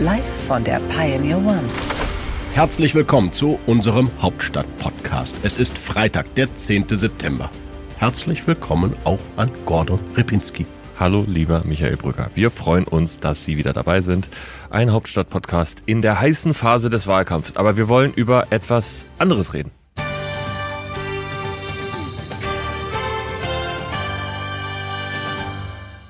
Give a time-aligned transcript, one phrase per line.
[0.00, 1.60] Live von der Pioneer One.
[2.54, 5.36] Herzlich willkommen zu unserem Hauptstadt-Podcast.
[5.42, 6.86] Es ist Freitag, der 10.
[6.88, 7.50] September.
[7.98, 10.64] Herzlich willkommen auch an Gordon Ripinski.
[10.98, 12.30] Hallo, lieber Michael Brücker.
[12.34, 14.30] Wir freuen uns, dass Sie wieder dabei sind.
[14.70, 17.58] Ein Hauptstadt-Podcast in der heißen Phase des Wahlkampfs.
[17.58, 19.70] Aber wir wollen über etwas anderes reden.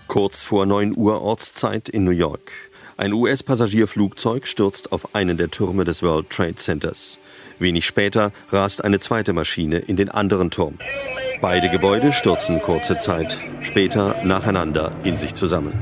[0.07, 2.70] Kurz vor 9 Uhr Ortszeit in New York.
[3.01, 7.19] Ein US-Passagierflugzeug stürzt auf einen der Türme des World Trade Centers.
[7.59, 10.75] Wenig später rast eine zweite Maschine in den anderen Turm.
[11.41, 15.73] Beide Gebäude stürzen kurze Zeit später nacheinander in sich zusammen.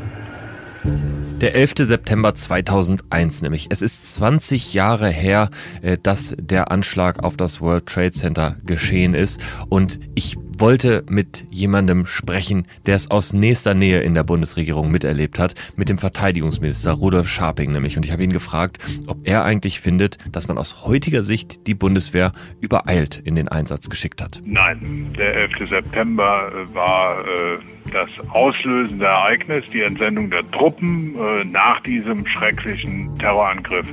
[1.41, 1.75] Der 11.
[1.77, 3.69] September 2001 nämlich.
[3.71, 5.51] Es ist 20 Jahre her,
[5.83, 9.41] äh, dass der Anschlag auf das World Trade Center geschehen ist.
[9.69, 15.39] Und ich wollte mit jemandem sprechen, der es aus nächster Nähe in der Bundesregierung miterlebt
[15.39, 17.97] hat, mit dem Verteidigungsminister Rudolf Scharping nämlich.
[17.97, 21.75] Und ich habe ihn gefragt, ob er eigentlich findet, dass man aus heutiger Sicht die
[21.75, 24.41] Bundeswehr übereilt in den Einsatz geschickt hat.
[24.45, 25.69] Nein, der 11.
[25.71, 27.59] September war äh,
[27.93, 33.87] das auslösende Ereignis, die Entsendung der Truppen äh, nach diesem schrecklichen Terrorangriff.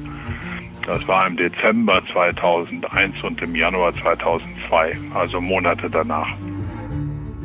[0.86, 6.28] Das war im Dezember 2001 und im Januar 2002, also Monate danach.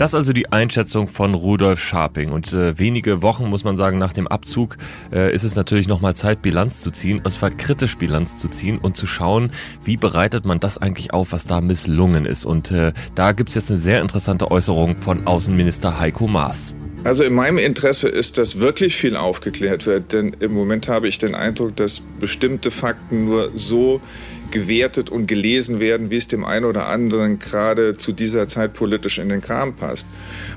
[0.01, 2.33] Das also die Einschätzung von Rudolf Scharping.
[2.33, 4.79] Und äh, wenige Wochen, muss man sagen, nach dem Abzug
[5.13, 8.79] äh, ist es natürlich nochmal Zeit, Bilanz zu ziehen, und zwar kritisch Bilanz zu ziehen
[8.79, 9.53] und zu schauen,
[9.85, 12.47] wie bereitet man das eigentlich auf, was da misslungen ist.
[12.47, 16.75] Und äh, da gibt's jetzt eine sehr interessante Äußerung von Außenminister Heiko Maas.
[17.03, 21.17] Also in meinem Interesse ist, dass wirklich viel aufgeklärt wird, denn im Moment habe ich
[21.17, 24.03] den Eindruck, dass bestimmte Fakten nur so
[24.51, 29.19] gewertet und gelesen werden, wie es dem einen oder anderen gerade zu dieser Zeit politisch
[29.19, 30.07] in den Kram passt.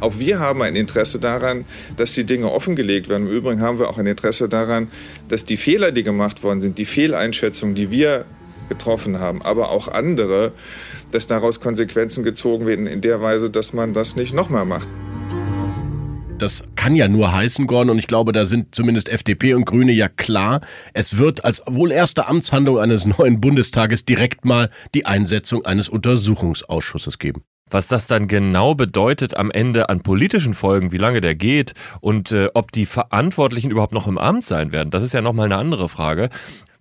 [0.02, 1.64] Auch wir haben ein Interesse daran,
[1.96, 3.28] dass die Dinge offengelegt werden.
[3.28, 4.90] Im Übrigen haben wir auch ein Interesse daran,
[5.30, 8.25] dass die Fehler, die gemacht worden sind, die Fehleinschätzungen, die wir
[8.68, 10.52] getroffen haben, aber auch andere,
[11.12, 14.90] dass daraus Konsequenzen gezogen werden in der Weise, dass man das nicht nochmal macht.
[16.38, 19.92] Das kann ja nur heißen, Gordon, und ich glaube, da sind zumindest FDP und Grüne
[19.92, 20.62] ja klar.
[20.94, 27.20] Es wird als wohl erste Amtshandlung eines neuen Bundestages direkt mal die Einsetzung eines Untersuchungsausschusses
[27.20, 27.44] geben.
[27.70, 32.32] Was das dann genau bedeutet am Ende an politischen Folgen, wie lange der geht und
[32.32, 35.58] äh, ob die Verantwortlichen überhaupt noch im Amt sein werden, das ist ja nochmal eine
[35.58, 36.30] andere Frage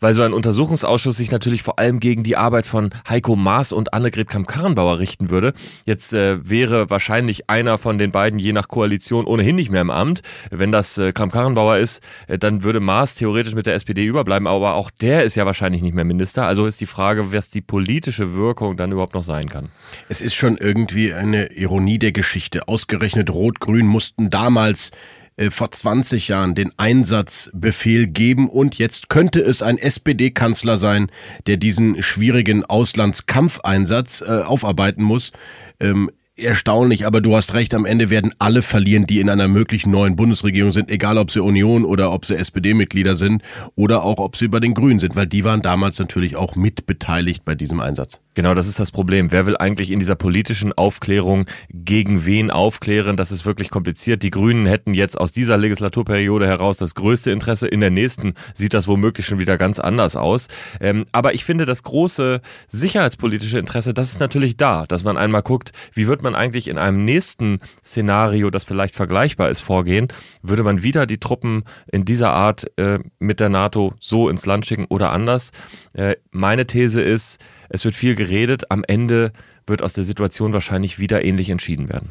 [0.03, 3.95] weil so ein Untersuchungsausschuss sich natürlich vor allem gegen die Arbeit von Heiko Maas und
[3.95, 5.55] Annegret Kamm-Karrenbauer richten würde.
[5.87, 9.91] Jetzt äh, wäre wahrscheinlich einer von den beiden je nach Koalition ohnehin nicht mehr im
[9.91, 10.23] Amt.
[10.51, 14.75] Wenn das äh, Kamm-Karrenbauer ist, äh, dann würde Maas theoretisch mit der SPD überbleiben, aber
[14.75, 16.47] auch der ist ja wahrscheinlich nicht mehr Minister.
[16.47, 19.69] Also ist die Frage, was die politische Wirkung dann überhaupt noch sein kann.
[20.09, 22.67] Es ist schon irgendwie eine Ironie der Geschichte.
[22.67, 24.91] Ausgerechnet Rot-Grün mussten damals
[25.37, 31.11] äh, vor 20 Jahren den Einsatzbefehl geben und jetzt könnte es ein SPD-Kanzler sein,
[31.47, 35.33] der diesen schwierigen Auslandskampfeinsatz äh, aufarbeiten muss.
[35.81, 39.91] Ähm, erstaunlich, aber du hast recht, am Ende werden alle verlieren, die in einer möglichen
[39.91, 43.43] neuen Bundesregierung sind, egal ob sie Union oder ob sie SPD-Mitglieder sind
[43.75, 47.45] oder auch ob sie bei den Grünen sind, weil die waren damals natürlich auch mitbeteiligt
[47.45, 48.21] bei diesem Einsatz.
[48.35, 49.31] Genau, das ist das Problem.
[49.31, 53.19] Wer will eigentlich in dieser politischen Aufklärung gegen wen aufklären?
[53.19, 54.23] Das ist wirklich kompliziert.
[54.23, 57.69] Die Grünen hätten jetzt aus dieser Legislaturperiode heraus das größte Interesse.
[57.69, 60.49] In der nächsten sieht das womöglich schon wieder ganz anders aus.
[60.81, 65.43] Ähm, aber ich finde, das große sicherheitspolitische Interesse, das ist natürlich da, dass man einmal
[65.43, 70.09] guckt, wie wird man eigentlich in einem nächsten Szenario, das vielleicht vergleichbar ist, vorgehen?
[70.43, 74.67] Würde man wieder die Truppen in dieser Art äh, mit der NATO so ins Land
[74.67, 75.53] schicken oder anders?
[75.93, 78.71] Äh, meine These ist, es wird viel geredet.
[78.71, 79.33] Am Ende
[79.67, 82.11] wird aus der Situation wahrscheinlich wieder ähnlich entschieden werden.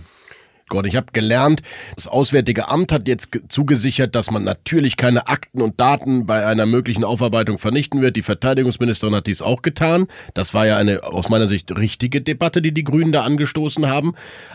[0.72, 1.62] Gott, ich habe gelernt,
[1.98, 6.66] das Auswärtige Amt hat jetzt zugesichert, dass man natürlich keine Akten und Daten bei einer
[6.66, 8.16] möglichen Aufarbeitung vernichten wird.
[8.16, 10.08] Die Verteidigungsministerin hat dies auch getan.
[10.34, 14.14] Das war ja eine aus meiner Sicht richtige Debatte, die die Grünen da angestoßen haben.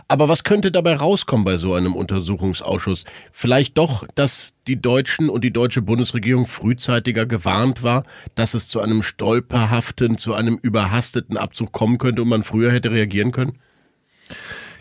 [0.09, 3.05] Aber was könnte dabei rauskommen bei so einem Untersuchungsausschuss?
[3.31, 8.05] Vielleicht doch, dass die Deutschen und die deutsche Bundesregierung frühzeitiger gewarnt war,
[8.35, 12.91] dass es zu einem stolperhaften, zu einem überhasteten Abzug kommen könnte und man früher hätte
[12.91, 13.59] reagieren können?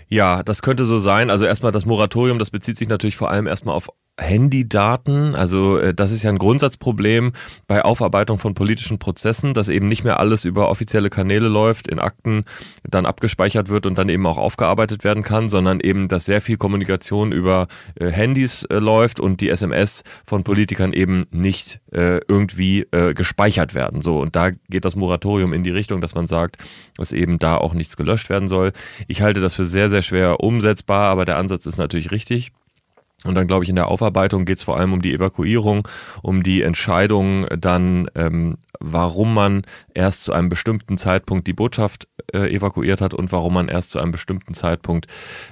[0.07, 1.29] Ja, das könnte so sein.
[1.29, 5.35] Also erstmal das Moratorium, das bezieht sich natürlich vor allem erstmal auf Handydaten.
[5.35, 7.33] Also äh, das ist ja ein Grundsatzproblem
[7.67, 11.99] bei Aufarbeitung von politischen Prozessen, dass eben nicht mehr alles über offizielle Kanäle läuft, in
[11.99, 12.45] Akten
[12.89, 16.57] dann abgespeichert wird und dann eben auch aufgearbeitet werden kann, sondern eben, dass sehr viel
[16.57, 17.67] Kommunikation über
[17.99, 23.73] äh, Handys äh, läuft und die SMS von Politikern eben nicht äh, irgendwie äh, gespeichert
[23.73, 24.01] werden.
[24.01, 26.57] So und da geht das Moratorium in die Richtung, dass man sagt,
[26.97, 28.71] dass eben da auch nichts gelöscht werden soll.
[29.07, 32.53] Ich halte das für sehr sehr schwer umsetzbar, aber der Ansatz ist natürlich richtig.
[33.25, 35.87] Und dann glaube ich, in der Aufarbeitung geht es vor allem um die Evakuierung,
[36.21, 39.63] um die Entscheidung dann, ähm, warum man
[39.93, 43.99] erst zu einem bestimmten Zeitpunkt die Botschaft äh, evakuiert hat und warum man erst zu
[43.99, 45.07] einem bestimmten Zeitpunkt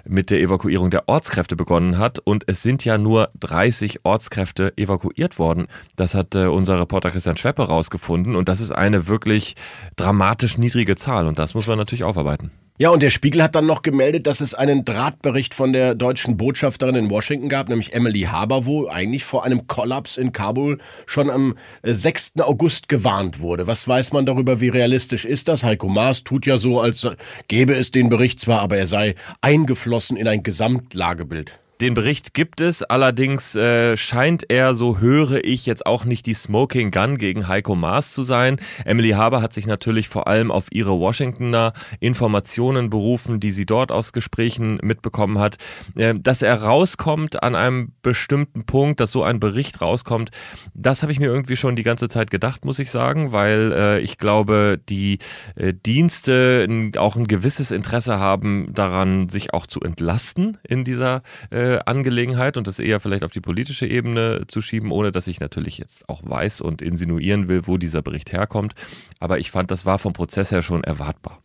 [0.06, 2.20] mit der Evakuierung der Ortskräfte begonnen hat.
[2.20, 5.68] Und es sind ja nur 30 Ortskräfte evakuiert worden.
[5.96, 8.36] Das hat äh, unser Reporter Christian Schweppe rausgefunden.
[8.36, 9.56] Und das ist eine wirklich
[9.96, 11.28] dramatisch niedrige Zahl.
[11.28, 12.52] Und das muss man natürlich aufarbeiten.
[12.80, 16.38] Ja, und der Spiegel hat dann noch gemeldet, dass es einen Drahtbericht von der deutschen
[16.38, 21.30] Botschafterin in Washington gab, nämlich Emily Haber, wo eigentlich vor einem Kollaps in Kabul schon
[21.30, 22.34] am 6.
[22.38, 23.68] Äh, August gewarnt wurde.
[23.68, 25.64] Was weiß man darüber, wie realistisch ist das?
[25.64, 27.08] Heiko Maas tut ja so, als
[27.48, 31.60] gäbe es den Bericht zwar, aber er sei eingeflossen in ein Gesamtlagebild.
[31.84, 36.34] Den Bericht gibt es, allerdings äh, scheint er, so höre ich, jetzt auch nicht die
[36.34, 38.56] Smoking Gun gegen Heiko Maas zu sein.
[38.86, 43.92] Emily Haber hat sich natürlich vor allem auf ihre Washingtoner Informationen berufen, die sie dort
[43.92, 45.58] aus Gesprächen mitbekommen hat.
[45.98, 50.32] Äh, dass er rauskommt an einem bestimmten Punkt, dass so ein Bericht rauskommt,
[50.74, 54.00] das habe ich mir irgendwie schon die ganze Zeit gedacht, muss ich sagen, weil äh,
[54.00, 55.20] ich glaube, die
[55.58, 56.66] äh, Dienste
[56.96, 62.68] auch ein gewisses Interesse haben daran, sich auch zu entlasten in dieser äh, Angelegenheit und
[62.68, 66.22] das eher vielleicht auf die politische Ebene zu schieben, ohne dass ich natürlich jetzt auch
[66.24, 68.74] weiß und insinuieren will, wo dieser Bericht herkommt.
[69.20, 71.43] Aber ich fand, das war vom Prozess her schon erwartbar.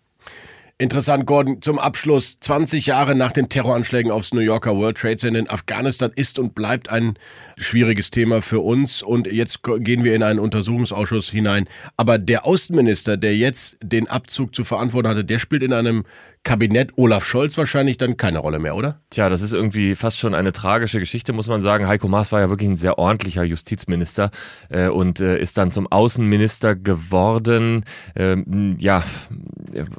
[0.81, 2.37] Interessant, Gordon, zum Abschluss.
[2.37, 6.55] 20 Jahre nach den Terroranschlägen aufs New Yorker World Trade Center in Afghanistan ist und
[6.55, 7.19] bleibt ein
[7.57, 9.03] schwieriges Thema für uns.
[9.03, 11.69] Und jetzt gehen wir in einen Untersuchungsausschuss hinein.
[11.97, 16.05] Aber der Außenminister, der jetzt den Abzug zu verantworten hatte, der spielt in einem
[16.45, 19.01] Kabinett Olaf Scholz wahrscheinlich dann keine Rolle mehr, oder?
[19.11, 21.89] Tja, das ist irgendwie fast schon eine tragische Geschichte, muss man sagen.
[21.89, 24.31] Heiko Maas war ja wirklich ein sehr ordentlicher Justizminister
[24.69, 27.85] äh, und äh, ist dann zum Außenminister geworden.
[28.15, 29.03] Ähm, ja,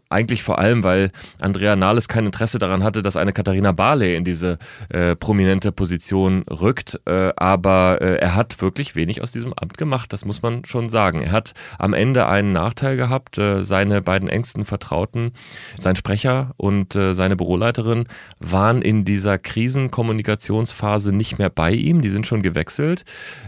[0.10, 4.24] eigentlich vor allem, weil Andrea Nahles kein Interesse daran hatte, dass eine Katharina Barley in
[4.24, 4.57] diese
[4.89, 7.00] äh, prominente Position rückt.
[7.06, 10.89] Äh, aber äh, er hat wirklich wenig aus diesem Amt gemacht, das muss man schon
[10.89, 11.21] sagen.
[11.21, 13.38] Er hat am Ende einen Nachteil gehabt.
[13.38, 15.31] Äh, seine beiden engsten Vertrauten,
[15.80, 18.06] sein Sprecher und äh, seine Büroleiterin
[18.39, 22.01] waren in dieser Krisenkommunikationsphase nicht mehr bei ihm.
[22.01, 23.06] Die sind schon gewechselt.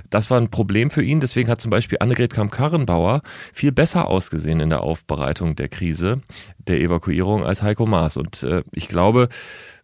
[0.09, 1.19] Das war ein Problem für ihn.
[1.19, 3.21] Deswegen hat zum Beispiel Annegret Kamm-Karrenbauer
[3.53, 6.10] viel besser ausgesehen in der Aufbereitung der Krise,
[6.57, 8.17] der Evakuierung als Heiko Maas.
[8.17, 9.29] Und äh, ich glaube,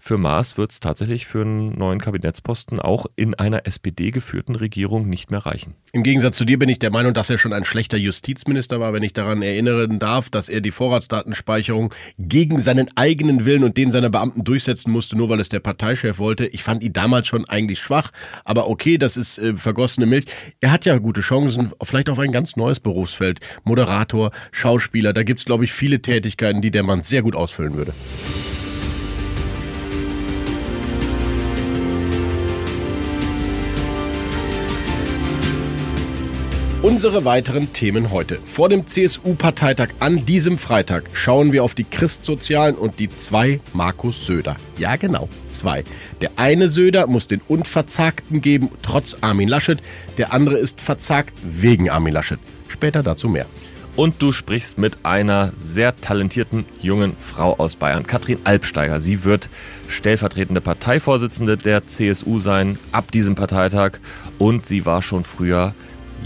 [0.07, 5.31] für Maas wird es tatsächlich für einen neuen Kabinettsposten auch in einer SPD-geführten Regierung nicht
[5.31, 5.75] mehr reichen.
[5.91, 8.93] Im Gegensatz zu dir bin ich der Meinung, dass er schon ein schlechter Justizminister war,
[8.93, 13.91] wenn ich daran erinnern darf, dass er die Vorratsdatenspeicherung gegen seinen eigenen Willen und den
[13.91, 16.45] seiner Beamten durchsetzen musste, nur weil es der Parteichef wollte.
[16.45, 18.11] Ich fand ihn damals schon eigentlich schwach,
[18.45, 20.25] aber okay, das ist äh, vergossene Milch.
[20.61, 23.41] Er hat ja gute Chancen, vielleicht auf ein ganz neues Berufsfeld.
[23.65, 27.75] Moderator, Schauspieler, da gibt es, glaube ich, viele Tätigkeiten, die der Mann sehr gut ausfüllen
[27.75, 27.93] würde.
[36.87, 38.39] Unsere weiteren Themen heute.
[38.45, 44.25] Vor dem CSU-Parteitag an diesem Freitag schauen wir auf die Christsozialen und die zwei Markus
[44.25, 44.55] Söder.
[44.77, 45.83] Ja, genau, zwei.
[46.21, 49.79] Der eine Söder muss den Unverzagten geben, trotz Armin Laschet.
[50.17, 52.39] Der andere ist verzagt wegen Armin Laschet.
[52.69, 53.47] Später dazu mehr.
[53.97, 59.01] Und du sprichst mit einer sehr talentierten jungen Frau aus Bayern, Katrin Albsteiger.
[59.01, 59.49] Sie wird
[59.89, 63.99] stellvertretende Parteivorsitzende der CSU sein ab diesem Parteitag
[64.39, 65.75] und sie war schon früher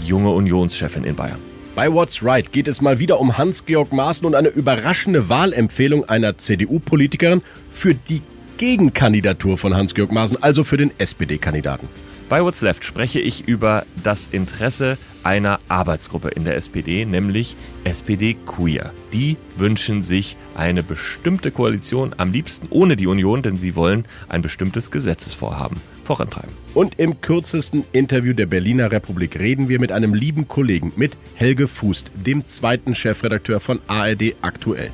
[0.06, 1.38] junge Unionschefin in Bayern.
[1.74, 6.36] Bei What's Right geht es mal wieder um Hans-Georg Maaßen und eine überraschende Wahlempfehlung einer
[6.36, 7.40] CDU-Politikerin
[7.70, 8.20] für die
[8.58, 11.88] Gegenkandidatur von Hans-Georg Maaßen, also für den SPD-Kandidaten.
[12.32, 18.38] Bei What's Left spreche ich über das Interesse einer Arbeitsgruppe in der SPD, nämlich SPD
[18.46, 18.94] Queer.
[19.12, 24.40] Die wünschen sich eine bestimmte Koalition, am liebsten ohne die Union, denn sie wollen ein
[24.40, 26.54] bestimmtes Gesetzesvorhaben vorantreiben.
[26.72, 31.68] Und im kürzesten Interview der Berliner Republik reden wir mit einem lieben Kollegen, mit Helge
[31.68, 34.90] Fußt, dem zweiten Chefredakteur von ARD Aktuell.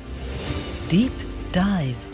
[0.91, 1.13] Deep
[1.55, 2.08] Dive.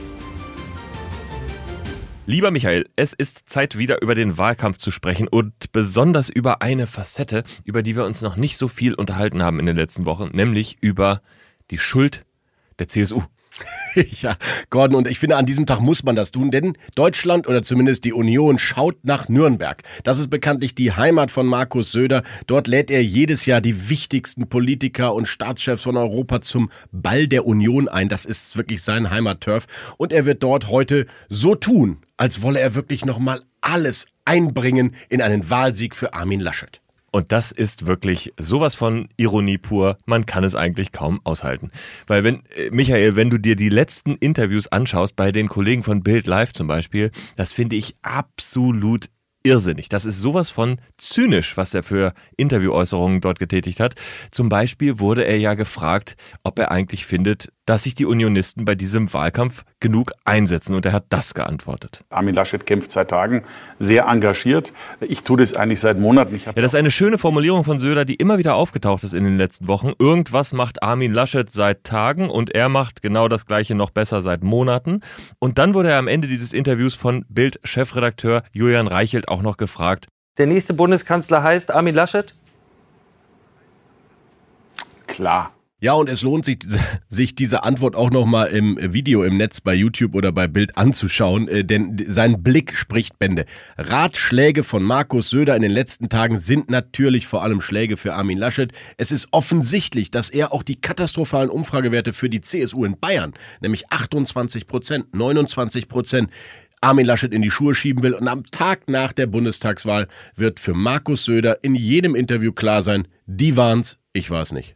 [2.27, 6.87] Lieber Michael, es ist Zeit wieder über den Wahlkampf zu sprechen und besonders über eine
[6.87, 10.29] Facette, über die wir uns noch nicht so viel unterhalten haben in den letzten Wochen,
[10.33, 11.21] nämlich über
[11.69, 12.25] die Schuld
[12.79, 13.21] der CSU.
[14.21, 14.37] ja,
[14.71, 18.03] Gordon, und ich finde, an diesem Tag muss man das tun, denn Deutschland oder zumindest
[18.05, 19.83] die Union schaut nach Nürnberg.
[20.03, 22.23] Das ist bekanntlich die Heimat von Markus Söder.
[22.47, 27.45] Dort lädt er jedes Jahr die wichtigsten Politiker und Staatschefs von Europa zum Ball der
[27.45, 28.09] Union ein.
[28.09, 29.67] Das ist wirklich sein Heimatturf.
[29.97, 35.21] Und er wird dort heute so tun, als wolle er wirklich nochmal alles einbringen in
[35.21, 36.81] einen Wahlsieg für Armin Laschet.
[37.15, 39.97] Und das ist wirklich sowas von Ironie pur.
[40.05, 41.71] Man kann es eigentlich kaum aushalten.
[42.07, 46.03] Weil wenn, äh, Michael, wenn du dir die letzten Interviews anschaust, bei den Kollegen von
[46.03, 49.05] Bild Live zum Beispiel, das finde ich absolut
[49.45, 49.87] irrsinnig.
[49.89, 53.95] Das ist sowas von zynisch, was er für Interviewäußerungen dort getätigt hat.
[54.31, 58.75] Zum Beispiel wurde er ja gefragt, ob er eigentlich findet, dass sich die Unionisten bei
[58.75, 60.75] diesem Wahlkampf genug einsetzen.
[60.75, 62.03] Und er hat das geantwortet.
[62.09, 63.43] Armin Laschet kämpft seit Tagen
[63.79, 64.71] sehr engagiert.
[64.99, 66.39] Ich tue das eigentlich seit Monaten.
[66.45, 69.37] ja, das ist eine schöne Formulierung von Söder, die immer wieder aufgetaucht ist in den
[69.37, 69.93] letzten Wochen.
[69.97, 74.43] Irgendwas macht Armin Laschet seit Tagen und er macht genau das Gleiche noch besser seit
[74.43, 75.01] Monaten.
[75.39, 80.07] Und dann wurde er am Ende dieses Interviews von Bild-Chefredakteur Julian Reichelt auch noch gefragt.
[80.37, 82.35] Der nächste Bundeskanzler heißt Armin Laschet?
[85.07, 85.51] Klar.
[85.81, 86.59] Ja, und es lohnt sich,
[87.09, 91.47] sich diese Antwort auch nochmal im Video im Netz bei YouTube oder bei Bild anzuschauen,
[91.49, 93.45] äh, denn sein Blick spricht Bände.
[93.77, 98.37] Ratschläge von Markus Söder in den letzten Tagen sind natürlich vor allem Schläge für Armin
[98.37, 98.71] Laschet.
[98.97, 103.91] Es ist offensichtlich, dass er auch die katastrophalen Umfragewerte für die CSU in Bayern, nämlich
[103.91, 106.29] 28 Prozent, 29 Prozent,
[106.85, 108.13] Armin Laschet in die Schuhe schieben will.
[108.13, 113.07] Und am Tag nach der Bundestagswahl wird für Markus Söder in jedem Interview klar sein,
[113.25, 114.75] die waren's, ich war's nicht.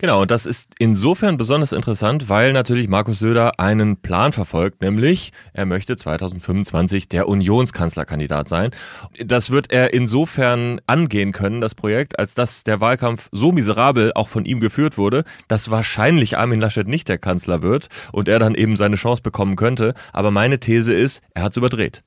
[0.00, 5.30] Genau, und das ist insofern besonders interessant, weil natürlich Markus Söder einen Plan verfolgt, nämlich
[5.52, 8.70] er möchte 2025 der Unionskanzlerkandidat sein.
[9.22, 14.30] Das wird er insofern angehen können, das Projekt, als dass der Wahlkampf so miserabel auch
[14.30, 18.54] von ihm geführt wurde, dass wahrscheinlich Armin Laschet nicht der Kanzler wird und er dann
[18.54, 19.92] eben seine Chance bekommen könnte.
[20.14, 22.04] Aber meine These ist, er hat es überdreht.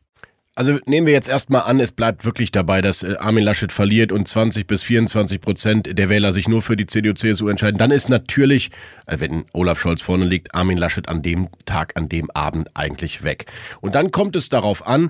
[0.56, 4.12] Also nehmen wir jetzt erstmal an, es bleibt wirklich dabei, dass äh, Armin Laschet verliert
[4.12, 7.80] und 20 bis 24 Prozent der Wähler sich nur für die CDU-CSU entscheiden.
[7.80, 8.70] Dann ist natürlich,
[9.08, 13.24] äh, wenn Olaf Scholz vorne liegt, Armin Laschet an dem Tag, an dem Abend eigentlich
[13.24, 13.48] weg.
[13.82, 15.10] Und dann kommt es darauf an,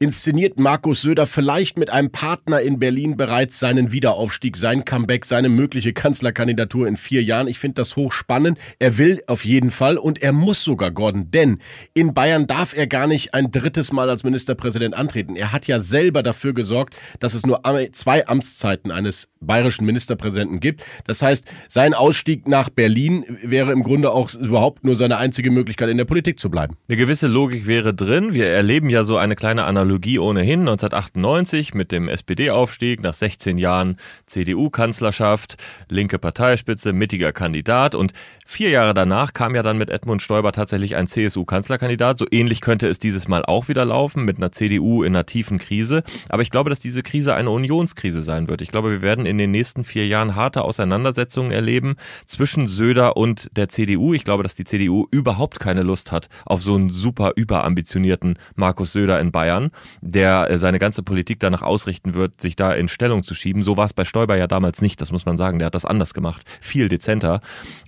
[0.00, 5.48] inszeniert Markus Söder vielleicht mit einem Partner in Berlin bereits seinen Wiederaufstieg, sein Comeback, seine
[5.48, 7.48] mögliche Kanzlerkandidatur in vier Jahren.
[7.48, 8.58] Ich finde das hochspannend.
[8.78, 11.58] Er will auf jeden Fall und er muss sogar, Gordon, denn
[11.94, 15.34] in Bayern darf er gar nicht ein drittes Mal als Ministerpräsident antreten.
[15.34, 20.84] Er hat ja selber dafür gesorgt, dass es nur zwei Amtszeiten eines bayerischen Ministerpräsidenten gibt.
[21.08, 25.88] Das heißt, sein Ausstieg nach Berlin wäre im Grunde auch überhaupt nur seine einzige Möglichkeit,
[25.88, 26.76] in der Politik zu bleiben.
[26.88, 28.32] Eine gewisse Logik wäre drin.
[28.32, 30.60] Wir erleben ja so eine kleine Analogie ohnehin.
[30.60, 35.56] 1998 mit dem SPD-Aufstieg, nach 16 Jahren CDU-Kanzlerschaft,
[35.88, 38.12] linke Parteispitze, mittiger Kandidat und
[38.50, 42.16] Vier Jahre danach kam ja dann mit Edmund Stoiber tatsächlich ein CSU-Kanzlerkandidat.
[42.16, 45.58] So ähnlich könnte es dieses Mal auch wieder laufen, mit einer CDU in einer tiefen
[45.58, 46.02] Krise.
[46.30, 48.62] Aber ich glaube, dass diese Krise eine Unionskrise sein wird.
[48.62, 53.50] Ich glaube, wir werden in den nächsten vier Jahren harte Auseinandersetzungen erleben zwischen Söder und
[53.54, 54.14] der CDU.
[54.14, 58.94] Ich glaube, dass die CDU überhaupt keine Lust hat auf so einen super überambitionierten Markus
[58.94, 63.22] Söder in Bayern, der äh, seine ganze Politik danach ausrichten wird, sich da in Stellung
[63.22, 63.62] zu schieben.
[63.62, 65.58] So war es bei Stoiber ja damals nicht, das muss man sagen.
[65.58, 67.40] Der hat das anders gemacht, viel dezenter.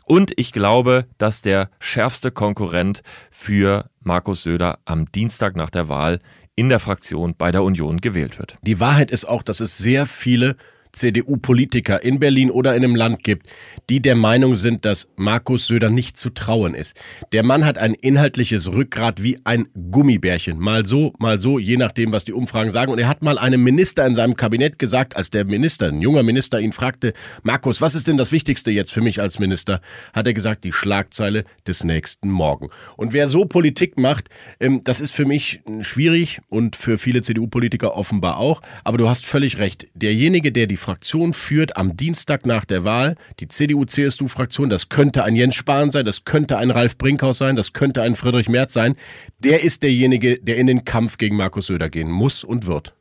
[0.05, 6.19] Und ich glaube, dass der schärfste Konkurrent für Markus Söder am Dienstag nach der Wahl
[6.57, 8.57] in der Fraktion bei der Union gewählt wird.
[8.63, 10.57] Die Wahrheit ist auch, dass es sehr viele
[10.93, 13.47] CDU-Politiker in Berlin oder in einem Land gibt,
[13.89, 16.97] die der Meinung sind, dass Markus Söder nicht zu trauen ist.
[17.33, 20.59] Der Mann hat ein inhaltliches Rückgrat wie ein Gummibärchen.
[20.59, 22.93] Mal so, mal so, je nachdem, was die Umfragen sagen.
[22.93, 26.23] Und er hat mal einem Minister in seinem Kabinett gesagt, als der Minister, ein junger
[26.23, 29.81] Minister, ihn fragte, Markus, was ist denn das Wichtigste jetzt für mich als Minister?
[30.13, 32.69] Hat er gesagt, die Schlagzeile des nächsten Morgen.
[32.97, 34.29] Und wer so Politik macht,
[34.59, 38.63] ähm, das ist für mich schwierig und für viele CDU-Politiker offenbar auch.
[38.85, 39.87] Aber du hast völlig recht.
[39.95, 45.37] Derjenige, der die Fraktion führt am Dienstag nach der Wahl, die CDU-CSU-Fraktion, das könnte ein
[45.37, 48.97] Jens Spahn sein, das könnte ein Ralf Brinkhaus sein, das könnte ein Friedrich Merz sein,
[49.39, 52.95] der ist derjenige, der in den Kampf gegen Markus Söder gehen muss und wird.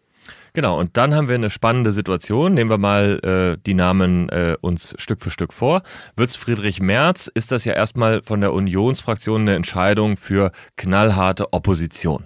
[0.54, 2.54] Genau, und dann haben wir eine spannende Situation.
[2.54, 5.84] Nehmen wir mal äh, die Namen äh, uns Stück für Stück vor.
[6.16, 12.26] Wird's Friedrich Merz, ist das ja erstmal von der Unionsfraktion eine Entscheidung für knallharte Opposition.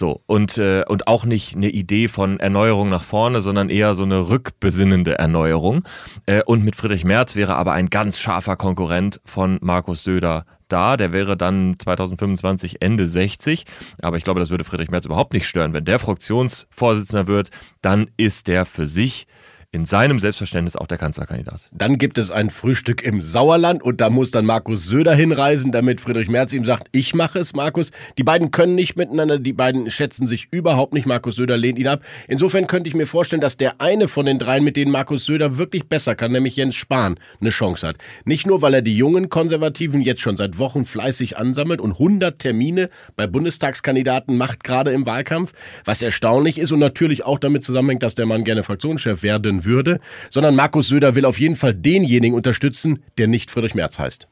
[0.00, 4.04] So, und, äh, und auch nicht eine Idee von Erneuerung nach vorne, sondern eher so
[4.04, 5.86] eine rückbesinnende Erneuerung.
[6.24, 10.96] Äh, und mit Friedrich Merz wäre aber ein ganz scharfer Konkurrent von Markus Söder da.
[10.96, 13.66] Der wäre dann 2025 Ende 60.
[14.00, 15.74] Aber ich glaube, das würde Friedrich Merz überhaupt nicht stören.
[15.74, 17.50] Wenn der Fraktionsvorsitzender wird,
[17.82, 19.26] dann ist der für sich
[19.72, 21.60] in seinem Selbstverständnis auch der Kanzlerkandidat.
[21.70, 26.00] Dann gibt es ein Frühstück im Sauerland und da muss dann Markus Söder hinreisen, damit
[26.00, 27.92] Friedrich Merz ihm sagt, ich mache es, Markus.
[28.18, 31.06] Die beiden können nicht miteinander, die beiden schätzen sich überhaupt nicht.
[31.06, 32.02] Markus Söder lehnt ihn ab.
[32.26, 35.56] Insofern könnte ich mir vorstellen, dass der eine von den dreien, mit denen Markus Söder
[35.56, 37.96] wirklich besser kann, nämlich Jens Spahn, eine Chance hat.
[38.24, 42.40] Nicht nur, weil er die jungen Konservativen jetzt schon seit Wochen fleißig ansammelt und 100
[42.40, 45.52] Termine bei Bundestagskandidaten macht, gerade im Wahlkampf,
[45.84, 50.00] was erstaunlich ist und natürlich auch damit zusammenhängt, dass der Mann gerne Fraktionschef werden würde,
[50.28, 54.28] sondern Markus Söder will auf jeden Fall denjenigen unterstützen, der nicht Friedrich Merz heißt.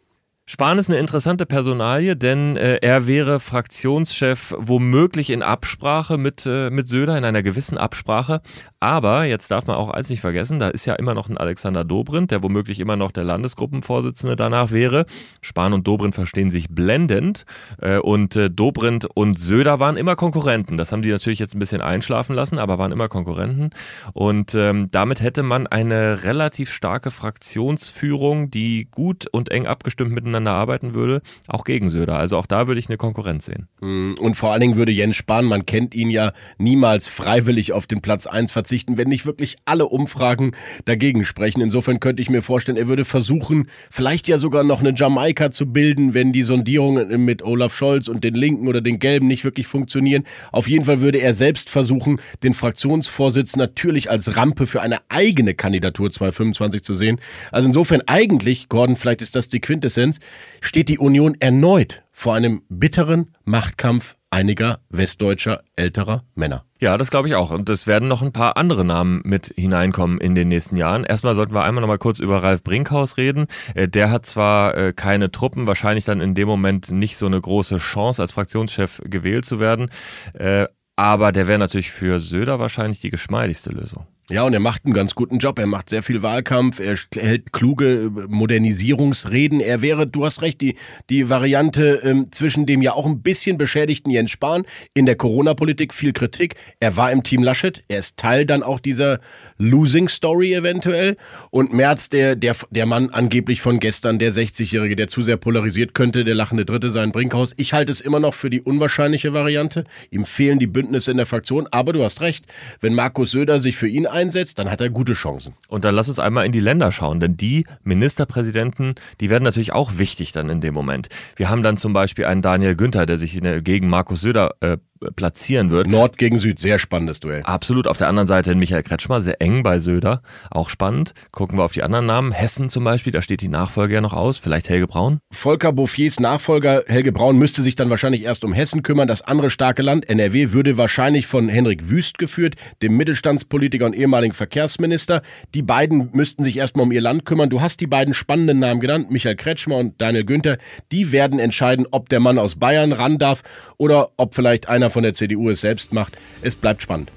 [0.51, 6.71] Spahn ist eine interessante Personalie, denn äh, er wäre Fraktionschef womöglich in Absprache mit, äh,
[6.71, 8.41] mit Söder, in einer gewissen Absprache.
[8.81, 11.85] Aber jetzt darf man auch eins nicht vergessen, da ist ja immer noch ein Alexander
[11.85, 15.05] Dobrindt, der womöglich immer noch der Landesgruppenvorsitzende danach wäre.
[15.43, 17.45] Spahn und Dobrindt verstehen sich blendend
[17.83, 20.79] äh, und äh, Dobrindt und Söder waren immer Konkurrenten.
[20.79, 23.69] Das haben die natürlich jetzt ein bisschen einschlafen lassen, aber waren immer Konkurrenten.
[24.15, 30.38] Und ähm, damit hätte man eine relativ starke Fraktionsführung, die gut und eng abgestimmt miteinander
[30.39, 32.19] miteinander arbeiten würde, auch gegen Söder.
[32.19, 33.69] Also auch da würde ich eine Konkurrenz sehen.
[33.81, 37.87] Mm, und vor allen Dingen würde Jens Spahn, man kennt ihn ja, niemals freiwillig auf
[37.87, 40.53] den Platz 1 verzichten, wenn nicht wirklich alle Umfragen
[40.85, 41.61] dagegen sprechen.
[41.61, 45.67] Insofern könnte ich mir vorstellen, er würde versuchen, vielleicht ja sogar noch eine Jamaika zu
[45.67, 49.67] bilden, wenn die Sondierungen mit Olaf Scholz und den Linken oder den Gelben nicht wirklich
[49.67, 50.25] funktionieren.
[50.53, 55.55] Auf jeden Fall würde er selbst versuchen, den Fraktionsvorsitz natürlich als Rampe für eine eigene
[55.55, 57.21] Kandidatur 2025 zu sehen.
[57.51, 60.21] Also insofern eigentlich, Gordon, vielleicht ist das die Quintessenz,
[60.61, 66.65] steht die Union erneut vor einem bitteren Machtkampf einiger westdeutscher älterer Männer.
[66.81, 67.51] Ja, das glaube ich auch.
[67.51, 71.05] Und es werden noch ein paar andere Namen mit hineinkommen in den nächsten Jahren.
[71.05, 73.47] Erstmal sollten wir einmal noch mal kurz über Ralf Brinkhaus reden.
[73.75, 77.41] Äh, der hat zwar äh, keine Truppen, wahrscheinlich dann in dem Moment nicht so eine
[77.41, 79.91] große Chance, als Fraktionschef gewählt zu werden.
[80.35, 80.67] Äh,
[80.97, 84.07] aber der wäre natürlich für Söder wahrscheinlich die geschmeidigste Lösung.
[84.31, 85.59] Ja, und er macht einen ganz guten Job.
[85.59, 89.61] Er macht sehr viel Wahlkampf, er hält kluge Modernisierungsreden.
[89.61, 90.77] Er wäre, du hast recht, die,
[91.09, 95.95] die Variante ähm, zwischen dem ja auch ein bisschen beschädigten Jens Spahn in der Corona-Politik
[95.95, 96.57] viel Kritik.
[96.79, 99.21] Er war im Team Laschet, er ist Teil dann auch dieser
[99.57, 101.17] Losing Story eventuell.
[101.49, 105.95] Und Merz, der, der, der Mann angeblich von gestern, der 60-Jährige, der zu sehr polarisiert
[105.95, 107.55] könnte, der lachende Dritte sein Brinkhaus.
[107.57, 109.85] Ich halte es immer noch für die unwahrscheinliche Variante.
[110.11, 111.67] Ihm fehlen die Bündnisse in der Fraktion.
[111.71, 112.45] Aber du hast recht,
[112.81, 115.55] wenn Markus Söder sich für ihn einsetzt, dann hat er gute Chancen.
[115.69, 119.73] Und dann lass uns einmal in die Länder schauen, denn die Ministerpräsidenten, die werden natürlich
[119.73, 121.09] auch wichtig dann in dem Moment.
[121.37, 124.79] Wir haben dann zum Beispiel einen Daniel Günther, der sich gegen Markus Söder äh,
[125.17, 125.87] platzieren wird.
[125.87, 127.43] Nord gegen Süd, sehr spannendes Duell.
[127.43, 127.87] Absolut.
[127.87, 131.15] Auf der anderen Seite Michael Kretschmer, sehr eng bei Söder, auch spannend.
[131.33, 132.33] Gucken wir auf die anderen Namen.
[132.33, 134.39] Hessen zum Beispiel, da steht die Nachfolge ja noch aus.
[134.39, 135.21] Vielleicht Helge Braun?
[135.31, 139.09] Volker Bouffiers Nachfolger Helge Braun müsste sich dann wahrscheinlich erst um Hessen kümmern.
[139.09, 144.35] Das andere starke Land, NRW, würde wahrscheinlich von Henrik Wüst geführt, dem Mittelstandspolitiker und ehemaligen
[144.35, 145.23] Verkehrsminister.
[145.55, 147.51] Die beiden müssten sich erstmal um ihr Land kümmern.
[147.51, 150.59] Du hast die beiden spannenden Namen genannt, Michael Kretschmer und Daniel Günther.
[150.93, 153.43] Die werden entscheiden, ob der Mann aus Bayern ran darf
[153.77, 156.17] oder ob vielleicht einer von der CDU es selbst macht.
[156.43, 157.11] Es bleibt spannend.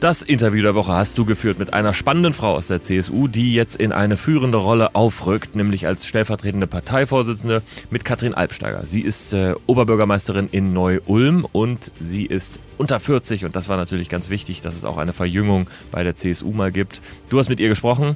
[0.00, 3.52] Das Interview der Woche hast du geführt mit einer spannenden Frau aus der CSU, die
[3.52, 8.86] jetzt in eine führende Rolle aufrückt, nämlich als stellvertretende Parteivorsitzende mit Katrin Albsteiger.
[8.86, 14.08] Sie ist äh, Oberbürgermeisterin in Neu-Ulm und sie ist unter 40 und das war natürlich
[14.08, 17.02] ganz wichtig, dass es auch eine Verjüngung bei der CSU mal gibt.
[17.28, 18.14] Du hast mit ihr gesprochen.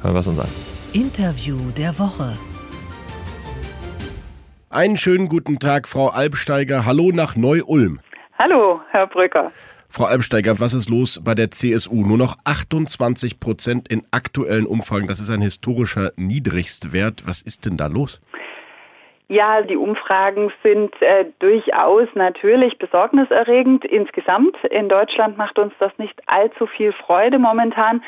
[0.00, 0.48] Hören wir es uns an.
[0.94, 2.38] Interview der Woche.
[4.70, 6.86] Einen schönen guten Tag, Frau Albsteiger.
[6.86, 8.00] Hallo nach Neu-Ulm.
[8.42, 9.52] Hallo, Herr Brücker.
[9.88, 12.04] Frau Albsteiger, was ist los bei der CSU?
[12.04, 15.06] Nur noch 28 Prozent in aktuellen Umfragen.
[15.06, 17.22] Das ist ein historischer Niedrigstwert.
[17.24, 18.20] Was ist denn da los?
[19.32, 24.62] Ja, die Umfragen sind äh, durchaus natürlich besorgniserregend insgesamt.
[24.64, 28.04] In Deutschland macht uns das nicht allzu viel Freude momentan,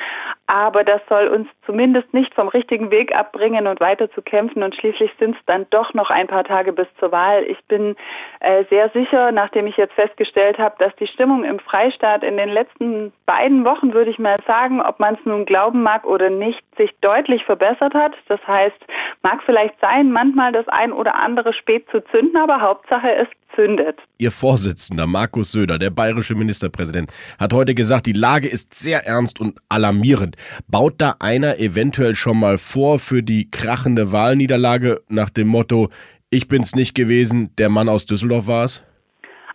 [0.47, 4.63] aber das soll uns zumindest nicht vom richtigen Weg abbringen und weiter zu kämpfen.
[4.63, 7.45] Und schließlich sind es dann doch noch ein paar Tage bis zur Wahl.
[7.45, 7.97] Ich bin
[8.41, 12.51] äh, sehr sicher, nachdem ich jetzt festgestellt habe, dass die Stimmung im Freistaat in den
[12.51, 16.63] letzten beiden Wochen, würde ich mal sagen, ob man es nun glauben mag oder nicht,
[16.77, 18.13] sich deutlich verbessert hat.
[18.29, 18.77] Das heißt,
[19.23, 23.99] mag vielleicht sein, manchmal das ein oder andere spät zu zünden, aber Hauptsache es zündet.
[24.19, 29.41] Ihr Vorsitzender Markus Söder, der bayerische Ministerpräsident, hat heute gesagt, die Lage ist sehr ernst
[29.41, 30.37] und alarmierend.
[30.69, 35.91] Baut da einer eventuell schon mal vor für die krachende Wahlniederlage nach dem Motto,
[36.31, 38.85] ich bin's nicht gewesen, der Mann aus Düsseldorf war es?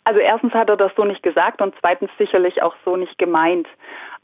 [0.05, 3.67] Also erstens hat er das so nicht gesagt und zweitens sicherlich auch so nicht gemeint.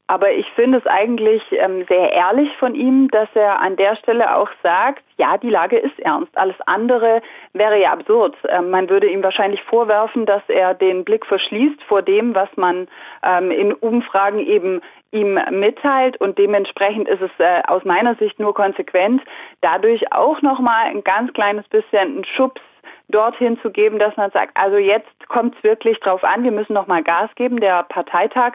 [0.07, 4.35] Aber ich finde es eigentlich ähm, sehr ehrlich von ihm, dass er an der Stelle
[4.35, 6.37] auch sagt, ja, die Lage ist ernst.
[6.37, 7.21] Alles andere
[7.53, 8.35] wäre ja absurd.
[8.47, 12.87] Ähm, man würde ihm wahrscheinlich vorwerfen, dass er den Blick verschließt vor dem, was man
[13.23, 18.53] ähm, in Umfragen eben ihm mitteilt und dementsprechend ist es äh, aus meiner Sicht nur
[18.53, 19.21] konsequent,
[19.61, 22.61] dadurch auch nochmal ein ganz kleines bisschen einen Schubs
[23.09, 26.73] dorthin zu geben, dass man sagt, also jetzt kommt es wirklich drauf an, wir müssen
[26.73, 27.59] nochmal Gas geben.
[27.59, 28.53] Der Parteitag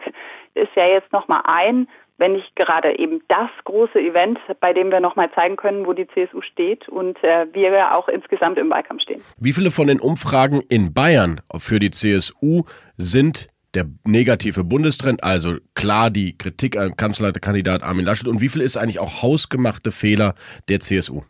[0.53, 1.87] ist ja jetzt nochmal ein,
[2.17, 6.07] wenn nicht gerade eben das große Event, bei dem wir nochmal zeigen können, wo die
[6.07, 9.21] CSU steht und äh, wir auch insgesamt im Wahlkampf stehen.
[9.39, 12.63] Wie viele von den Umfragen in Bayern für die CSU
[12.97, 18.61] sind der negative Bundestrend, also klar die Kritik an Kanzlerkandidat Armin Laschet und wie viel
[18.61, 20.35] ist eigentlich auch hausgemachte Fehler
[20.69, 21.23] der CSU?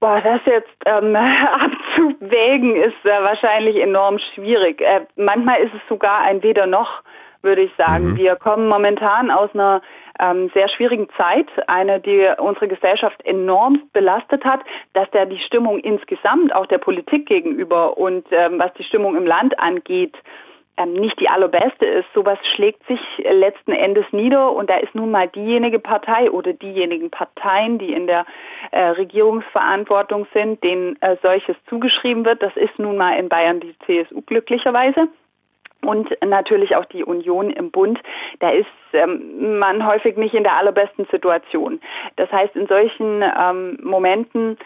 [0.00, 1.12] Boah, das jetzt ähm,
[2.20, 4.80] abzuwägen ist äh, wahrscheinlich enorm schwierig.
[4.80, 7.02] Äh, manchmal ist es sogar ein Weder noch,
[7.42, 8.10] würde ich sagen.
[8.10, 8.16] Mhm.
[8.16, 9.82] Wir kommen momentan aus einer
[10.18, 14.60] ähm, sehr schwierigen Zeit, eine, die unsere Gesellschaft enorm belastet hat,
[14.94, 19.26] dass da die Stimmung insgesamt auch der Politik gegenüber und ähm, was die Stimmung im
[19.26, 20.14] Land angeht,
[20.76, 22.06] ähm, nicht die allerbeste ist.
[22.14, 27.10] Sowas schlägt sich letzten Endes nieder und da ist nun mal diejenige Partei oder diejenigen
[27.10, 28.26] Parteien, die in der
[28.70, 32.42] äh, Regierungsverantwortung sind, denen äh, solches zugeschrieben wird.
[32.42, 35.08] Das ist nun mal in Bayern die CSU glücklicherweise
[35.82, 38.00] und natürlich auch die Union im Bund,
[38.40, 41.80] da ist ähm, man häufig nicht in der allerbesten Situation.
[42.16, 44.58] Das heißt, in solchen ähm, Momenten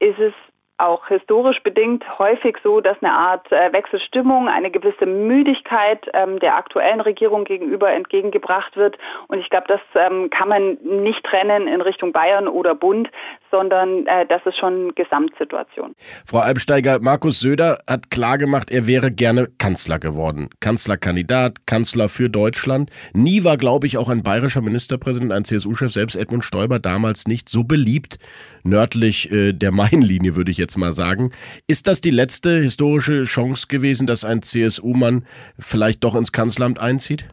[0.00, 0.32] ist es
[0.80, 6.56] auch historisch bedingt häufig so, dass eine Art äh, Wechselstimmung, eine gewisse Müdigkeit ähm, der
[6.56, 8.96] aktuellen Regierung gegenüber entgegengebracht wird.
[9.28, 13.08] Und ich glaube, das ähm, kann man nicht trennen in Richtung Bayern oder Bund,
[13.50, 15.94] sondern äh, das ist schon Gesamtsituation.
[16.26, 20.50] Frau Albsteiger, Markus Söder hat klargemacht, er wäre gerne Kanzler geworden.
[20.60, 22.90] Kanzlerkandidat, Kanzler für Deutschland.
[23.12, 27.48] Nie war, glaube ich, auch ein bayerischer Ministerpräsident, ein CSU-Chef, selbst Edmund Stoiber, damals nicht
[27.48, 28.18] so beliebt
[28.62, 31.32] nördlich äh, der Mainlinie, würde ich jetzt mal sagen.
[31.66, 35.26] Ist das die letzte historische Chance gewesen, dass ein CSU-Mann
[35.58, 37.26] vielleicht doch ins Kanzleramt einzieht?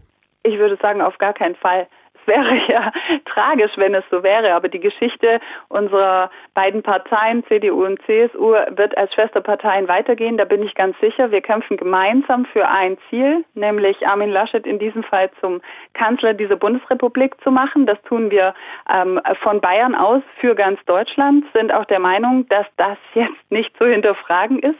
[0.43, 1.87] Ich würde sagen, auf gar keinen Fall
[2.27, 2.91] wäre ja
[3.25, 4.53] tragisch, wenn es so wäre.
[4.53, 10.37] Aber die Geschichte unserer beiden Parteien, CDU und CSU, wird als Schwesterparteien weitergehen.
[10.37, 11.31] Da bin ich ganz sicher.
[11.31, 15.61] Wir kämpfen gemeinsam für ein Ziel, nämlich Armin Laschet in diesem Fall zum
[15.93, 17.85] Kanzler dieser Bundesrepublik zu machen.
[17.85, 18.53] Das tun wir
[18.93, 23.75] ähm, von Bayern aus für ganz Deutschland, sind auch der Meinung, dass das jetzt nicht
[23.77, 24.79] zu hinterfragen ist.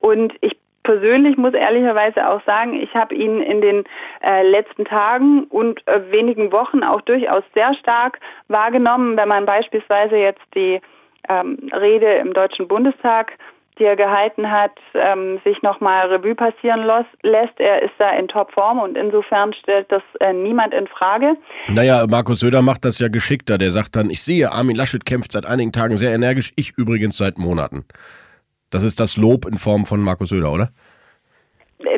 [0.00, 3.84] Und ich persönlich muss ehrlicherweise auch sagen, ich habe ihn in den
[4.22, 8.18] äh, letzten Tagen und äh, wenigen Wochen auch durchaus sehr stark
[8.48, 10.80] wahrgenommen, wenn man beispielsweise jetzt die
[11.28, 13.32] ähm, Rede im Deutschen Bundestag
[13.78, 17.58] die er gehalten hat, ähm, sich nochmal Revue passieren los, lässt.
[17.58, 21.36] Er ist da in Topform und insofern stellt das äh, niemand in Frage.
[21.68, 23.56] Naja, Markus Söder macht das ja geschickter.
[23.56, 27.16] Der sagt dann, ich sehe, Armin Laschet kämpft seit einigen Tagen sehr energisch, ich übrigens
[27.16, 27.84] seit Monaten.
[28.72, 30.70] Das ist das Lob in Form von Markus Söder, oder?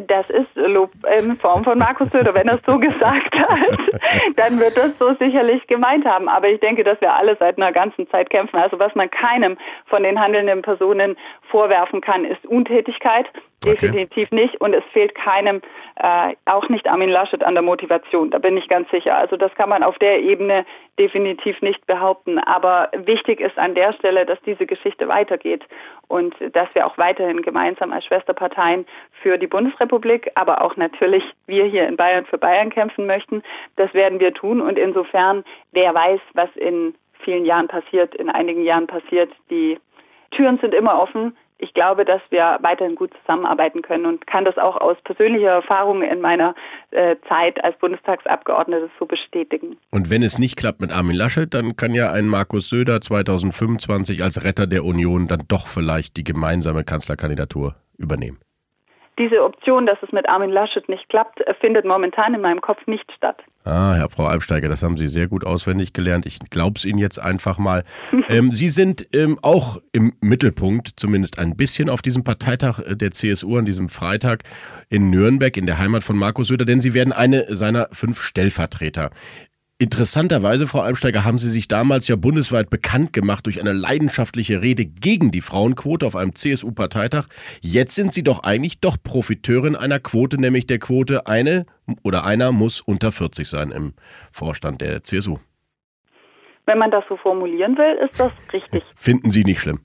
[0.09, 2.35] Das ist Lob in Form von Markus Söder.
[2.35, 3.79] Wenn er es so gesagt hat,
[4.37, 6.29] dann wird das so sicherlich gemeint haben.
[6.29, 8.57] Aber ich denke, dass wir alle seit einer ganzen Zeit kämpfen.
[8.57, 9.57] Also was man keinem
[9.87, 11.17] von den handelnden Personen
[11.51, 13.27] vorwerfen kann, ist Untätigkeit.
[13.65, 14.43] Definitiv okay.
[14.43, 14.61] nicht.
[14.61, 15.61] Und es fehlt keinem,
[15.97, 18.31] äh, auch nicht Armin Laschet, an der Motivation.
[18.31, 19.17] Da bin ich ganz sicher.
[19.17, 20.65] Also das kann man auf der Ebene
[20.99, 22.39] definitiv nicht behaupten.
[22.39, 25.63] Aber wichtig ist an der Stelle, dass diese Geschichte weitergeht
[26.09, 28.87] und dass wir auch weiterhin gemeinsam als Schwesterparteien
[29.23, 33.43] für die Bundesrepublik, aber auch natürlich wir hier in Bayern für Bayern kämpfen möchten.
[33.77, 34.61] Das werden wir tun.
[34.61, 39.79] Und insofern, wer weiß, was in vielen Jahren passiert, in einigen Jahren passiert, die
[40.31, 44.59] Türen sind immer offen ich glaube, dass wir weiterhin gut zusammenarbeiten können und kann das
[44.59, 46.55] auch aus persönlicher Erfahrung in meiner
[46.91, 49.79] äh, Zeit als Bundestagsabgeordnete so bestätigen.
[49.91, 54.23] Und wenn es nicht klappt mit Armin Laschet, dann kann ja ein Markus Söder 2025
[54.23, 58.44] als Retter der Union dann doch vielleicht die gemeinsame Kanzlerkandidatur übernehmen
[59.19, 62.87] diese Option, dass es mit Armin Laschet nicht klappt, äh, findet momentan in meinem Kopf
[62.87, 63.43] nicht statt.
[63.65, 66.27] Ah, Herr Frau Albsteiger, das haben Sie sehr gut auswendig gelernt.
[66.27, 67.85] Ich glaube es Ihnen jetzt einfach mal.
[68.29, 73.11] ähm, Sie sind ähm, auch im Mittelpunkt, zumindest ein bisschen auf diesem Parteitag äh, der
[73.13, 74.43] CSU an diesem Freitag
[74.91, 79.11] in Nürnberg, in der Heimat von Markus Söder, denn Sie werden eine seiner fünf Stellvertreter.
[79.79, 84.85] Interessanterweise, Frau Albsteiger, haben Sie sich damals ja bundesweit bekannt gemacht durch eine leidenschaftliche Rede
[84.85, 87.27] gegen die Frauenquote auf einem CSU-Parteitag.
[87.61, 91.67] Jetzt sind Sie doch eigentlich doch Profiteurin einer Quote, nämlich der Quote, eine
[92.05, 93.95] oder einer muss unter 40 sein im
[94.31, 95.39] Vorstand der CSU.
[96.67, 98.85] Wenn man das so formulieren will, ist das richtig.
[98.95, 99.81] Finden Sie nicht schlimm?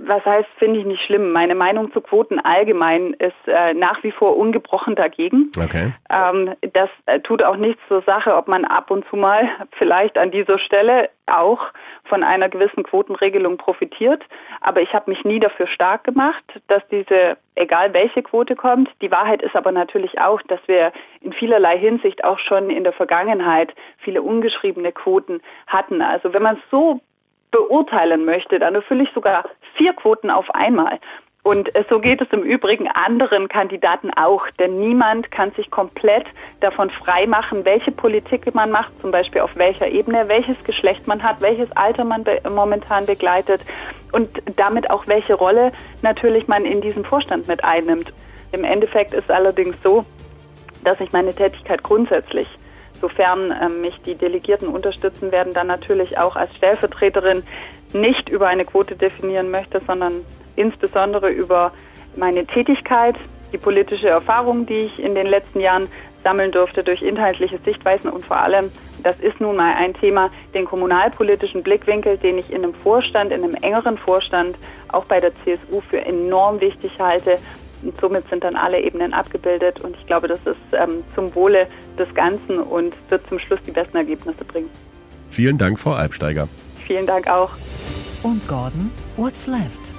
[0.00, 1.32] Was heißt, finde ich nicht schlimm.
[1.32, 5.50] Meine Meinung zu Quoten allgemein ist äh, nach wie vor ungebrochen dagegen.
[5.58, 5.92] Okay.
[6.10, 10.16] Ähm, das äh, tut auch nichts zur Sache, ob man ab und zu mal vielleicht
[10.16, 11.60] an dieser Stelle auch
[12.04, 14.22] von einer gewissen Quotenregelung profitiert.
[14.60, 18.88] Aber ich habe mich nie dafür stark gemacht, dass diese, egal welche Quote kommt.
[19.02, 22.92] Die Wahrheit ist aber natürlich auch, dass wir in vielerlei Hinsicht auch schon in der
[22.92, 26.00] Vergangenheit viele ungeschriebene Quoten hatten.
[26.02, 27.00] Also wenn man es so
[27.50, 29.44] beurteilen möchte, dann erfülle ich sogar
[29.78, 30.98] vier Quoten auf einmal.
[31.44, 36.26] Und so geht es im Übrigen anderen Kandidaten auch, denn niemand kann sich komplett
[36.60, 41.40] davon freimachen, welche Politik man macht, zum Beispiel auf welcher Ebene, welches Geschlecht man hat,
[41.40, 43.62] welches Alter man be momentan begleitet
[44.12, 48.12] und damit auch welche Rolle natürlich man in diesem Vorstand mit einnimmt.
[48.52, 50.04] Im Endeffekt ist allerdings so,
[50.84, 52.48] dass ich meine Tätigkeit grundsätzlich
[53.00, 57.42] sofern ähm, mich die Delegierten unterstützen werden, dann natürlich auch als Stellvertreterin
[57.92, 60.24] nicht über eine Quote definieren möchte, sondern
[60.56, 61.72] insbesondere über
[62.16, 63.16] meine Tätigkeit,
[63.52, 65.88] die politische Erfahrung, die ich in den letzten Jahren
[66.22, 68.70] sammeln durfte durch inhaltliche Sichtweisen und vor allem,
[69.02, 73.44] das ist nun mal ein Thema, den kommunalpolitischen Blickwinkel, den ich in einem Vorstand, in
[73.44, 74.56] einem engeren Vorstand,
[74.88, 77.38] auch bei der CSU für enorm wichtig halte
[77.82, 81.68] und somit sind dann alle Ebenen abgebildet und ich glaube, das ist ähm, zum Wohle
[81.98, 84.68] des Ganzen und wird zum Schluss die besten Ergebnisse bringen.
[85.30, 86.48] Vielen Dank, Frau Albsteiger.
[86.88, 87.50] Vielen Dank auch.
[88.22, 89.97] Und Gordon, what's left?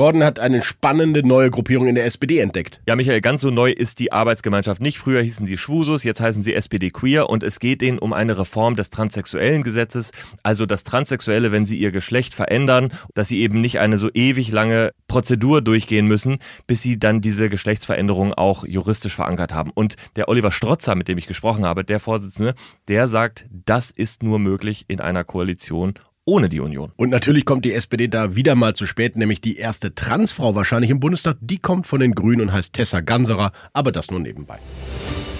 [0.00, 2.80] Gordon hat eine spannende neue Gruppierung in der SPD entdeckt.
[2.86, 4.96] Ja, Michael, ganz so neu ist die Arbeitsgemeinschaft nicht.
[4.96, 8.38] Früher hießen sie Schwusus, jetzt heißen sie SPD Queer und es geht ihnen um eine
[8.38, 13.60] Reform des transsexuellen Gesetzes, also dass Transsexuelle, wenn sie ihr Geschlecht verändern, dass sie eben
[13.60, 19.14] nicht eine so ewig lange Prozedur durchgehen müssen, bis sie dann diese Geschlechtsveränderung auch juristisch
[19.14, 19.70] verankert haben.
[19.70, 22.54] Und der Oliver Strotzer, mit dem ich gesprochen habe, der Vorsitzende,
[22.88, 25.92] der sagt, das ist nur möglich in einer Koalition
[26.30, 26.92] ohne die Union.
[26.96, 30.90] Und natürlich kommt die SPD da wieder mal zu spät, nämlich die erste Transfrau wahrscheinlich
[30.90, 34.58] im Bundestag, die kommt von den Grünen und heißt Tessa Ganserer, aber das nur nebenbei.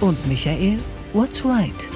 [0.01, 0.79] Und Michael,
[1.13, 1.89] what's right?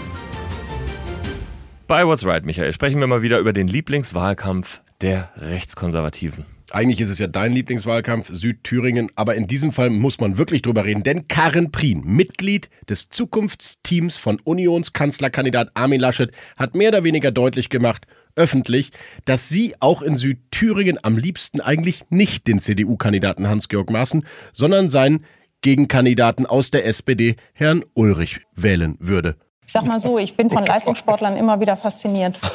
[1.87, 6.47] Bei What's Right, Michael, sprechen wir mal wieder über den Lieblingswahlkampf der Rechtskonservativen.
[6.71, 10.87] Eigentlich ist es ja dein Lieblingswahlkampf, Südthüringen, aber in diesem Fall muss man wirklich drüber
[10.87, 17.31] reden, denn Karin Prien, Mitglied des Zukunftsteams von Unionskanzlerkandidat Armin Laschet, hat mehr oder weniger
[17.31, 18.93] deutlich gemacht, öffentlich,
[19.25, 25.25] dass sie auch in Südthüringen am liebsten eigentlich nicht den CDU-Kandidaten Hans-Georg Maaßen, sondern seinen
[25.61, 29.37] Gegenkandidaten aus der SPD, Herrn Ulrich, wählen würde.
[29.67, 32.39] Ich sag mal so, ich bin von Leistungssportlern immer wieder fasziniert.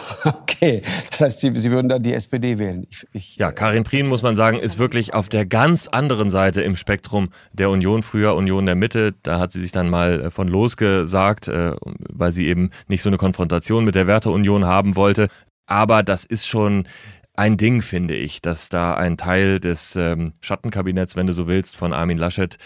[0.62, 2.86] Okay, das heißt, Sie, Sie würden dann die SPD wählen.
[2.90, 6.62] Ich, ich ja, Karin Prien, muss man sagen, ist wirklich auf der ganz anderen Seite
[6.62, 9.16] im Spektrum der Union, früher Union der Mitte.
[9.24, 11.78] Da hat sie sich dann mal äh, von losgesagt, äh,
[12.10, 15.30] weil sie eben nicht so eine Konfrontation mit der Werteunion haben wollte.
[15.70, 16.88] Aber das ist schon
[17.36, 21.78] ein Ding, finde ich, dass da ein Teil des ähm, Schattenkabinetts, wenn du so willst,
[21.78, 22.58] von Armin Laschet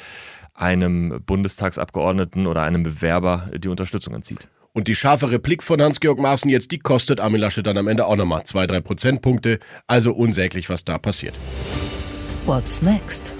[0.55, 4.47] einem Bundestagsabgeordneten oder einem Bewerber die Unterstützung entzieht.
[4.71, 8.05] Und die scharfe Replik von Hans-Georg Maaßen jetzt, die kostet Armin Laschet dann am Ende
[8.05, 9.59] auch nochmal zwei, drei Prozentpunkte.
[9.85, 11.35] Also unsäglich, was da passiert.
[12.45, 13.35] What's next?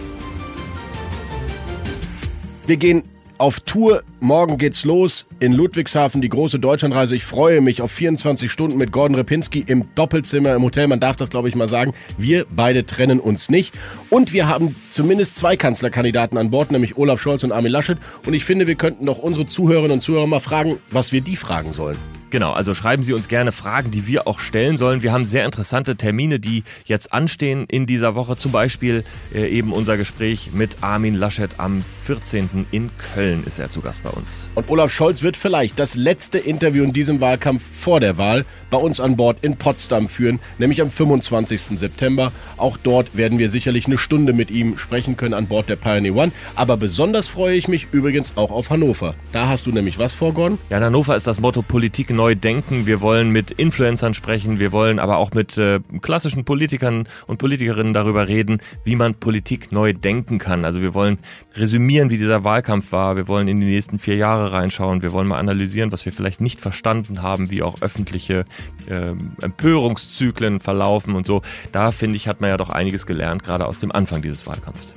[2.68, 3.04] Wir gehen
[3.38, 4.04] auf Tour.
[4.20, 7.16] Morgen geht's los in Ludwigshafen, die große Deutschlandreise.
[7.16, 10.88] Ich freue mich auf 24 Stunden mit Gordon Repinski im Doppelzimmer im Hotel.
[10.88, 11.94] Man darf das, glaube ich, mal sagen.
[12.18, 13.78] Wir beide trennen uns nicht.
[14.10, 17.98] Und wir haben zumindest zwei Kanzlerkandidaten an Bord, nämlich Olaf Scholz und Armin Laschet.
[18.26, 21.36] Und ich finde, wir könnten doch unsere Zuhörerinnen und Zuhörer mal fragen, was wir die
[21.36, 22.23] fragen sollen.
[22.34, 25.04] Genau, also schreiben Sie uns gerne Fragen, die wir auch stellen sollen.
[25.04, 28.38] Wir haben sehr interessante Termine, die jetzt anstehen in dieser Woche.
[28.38, 29.04] Zum Beispiel
[29.36, 32.66] äh, eben unser Gespräch mit Armin Laschet am 14.
[32.72, 34.50] in Köln ist er zu Gast bei uns.
[34.56, 38.80] Und Olaf Scholz wird vielleicht das letzte Interview in diesem Wahlkampf vor der Wahl bei
[38.80, 41.78] uns an Bord in Potsdam führen, nämlich am 25.
[41.78, 42.32] September.
[42.58, 46.16] Auch dort werden wir sicherlich eine Stunde mit ihm sprechen können an Bord der Pioneer
[46.16, 46.32] One.
[46.56, 49.14] Aber besonders freue ich mich übrigens auch auf Hannover.
[49.32, 50.58] Da hast du nämlich was vor, Gordon?
[50.72, 52.86] Ja, in Hannover ist das Motto Politik neu neu denken.
[52.86, 54.58] Wir wollen mit Influencern sprechen.
[54.58, 59.74] Wir wollen aber auch mit äh, klassischen Politikern und Politikerinnen darüber reden, wie man Politik
[59.74, 60.64] neu denken kann.
[60.64, 61.18] Also wir wollen
[61.56, 63.18] resümieren, wie dieser Wahlkampf war.
[63.18, 65.02] Wir wollen in die nächsten vier Jahre reinschauen.
[65.02, 68.46] Wir wollen mal analysieren, was wir vielleicht nicht verstanden haben, wie auch öffentliche
[68.88, 71.42] äh, Empörungszyklen verlaufen und so.
[71.74, 74.94] Da finde ich, hat man ja doch einiges gelernt, gerade aus dem Anfang dieses Wahlkampfs.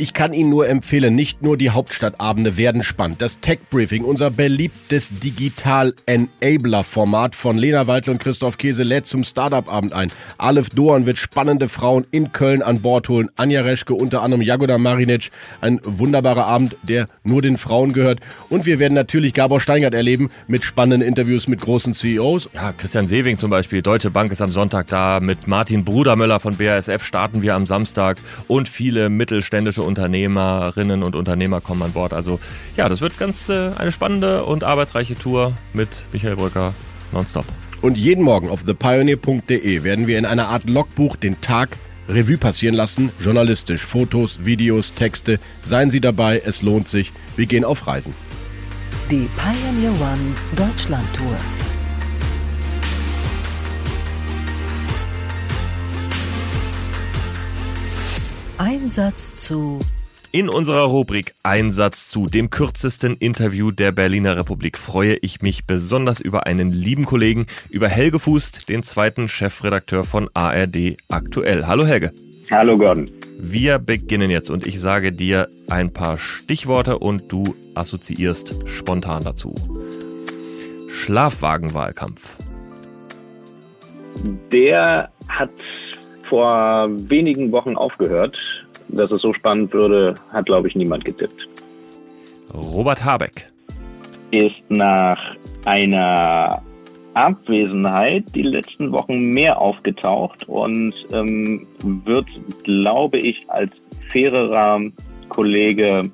[0.00, 3.20] Ich kann Ihnen nur empfehlen, nicht nur die Hauptstadtabende werden spannend.
[3.20, 9.92] Das Tech Briefing, unser beliebtes Digital-Enabler-Format von Lena Waldl und Christoph Käse lädt zum Startup-Abend
[9.92, 10.12] ein.
[10.36, 13.28] Aleph Doan wird spannende Frauen in Köln an Bord holen.
[13.34, 15.32] Anja Reschke, unter anderem Jagoda Marinic.
[15.60, 18.20] Ein wunderbarer Abend, der nur den Frauen gehört.
[18.50, 22.50] Und wir werden natürlich Gabor Steingart erleben mit spannenden Interviews mit großen CEOs.
[22.54, 23.82] Ja, Christian Sewing zum Beispiel.
[23.82, 25.18] Deutsche Bank ist am Sonntag da.
[25.18, 28.18] Mit Martin Brudermüller von BASF starten wir am Samstag.
[28.46, 32.12] Und viele mittelständische Unternehmerinnen und Unternehmer kommen an Bord.
[32.12, 32.38] Also
[32.76, 36.74] ja, das wird ganz äh, eine spannende und arbeitsreiche Tour mit Michael Brücker
[37.10, 37.44] nonstop.
[37.80, 41.76] Und jeden Morgen auf thepioneer.de werden wir in einer Art Logbuch den Tag
[42.08, 45.38] Revue passieren lassen, journalistisch, Fotos, Videos, Texte.
[45.62, 47.12] Seien Sie dabei, es lohnt sich.
[47.36, 48.14] Wir gehen auf Reisen.
[49.10, 51.36] Die Pioneer One Deutschland Tour.
[58.58, 59.78] Einsatz zu
[60.32, 66.18] In unserer Rubrik Einsatz zu dem kürzesten Interview der Berliner Republik freue ich mich besonders
[66.18, 71.68] über einen lieben Kollegen, über Helge Fußt, den zweiten Chefredakteur von ARD aktuell.
[71.68, 72.12] Hallo Helge.
[72.50, 73.12] Hallo Gordon.
[73.38, 79.54] Wir beginnen jetzt und ich sage dir ein paar Stichworte und du assoziierst spontan dazu.
[80.90, 82.36] Schlafwagenwahlkampf.
[84.50, 85.50] Der hat
[86.28, 88.36] vor wenigen Wochen aufgehört.
[88.88, 91.46] Dass es so spannend würde, hat, glaube ich, niemand getippt.
[92.54, 93.50] Robert Habeck.
[94.30, 95.18] Ist nach
[95.66, 96.62] einer
[97.14, 102.26] Abwesenheit die letzten Wochen mehr aufgetaucht und ähm, wird,
[102.64, 103.72] glaube ich, als
[104.10, 104.80] fairerer
[105.28, 106.10] Kollege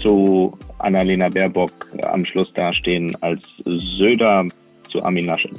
[0.00, 4.46] zu Annalena Baerbock am Schluss dastehen als Söder
[4.90, 5.54] zu Armin Laschet.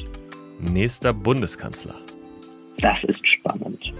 [0.59, 1.95] Nächster Bundeskanzler.
[2.79, 3.93] Das ist spannend.